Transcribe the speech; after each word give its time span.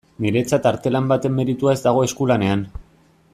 Niretzat 0.23 0.63
artelan 0.69 1.11
baten 1.11 1.35
meritua 1.41 1.77
ez 1.77 1.79
dago 1.89 2.03
eskulanean. 2.07 2.65